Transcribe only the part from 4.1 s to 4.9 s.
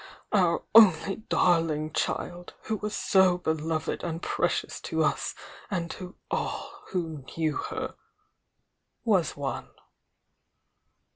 precious